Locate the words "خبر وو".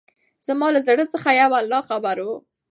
1.89-2.37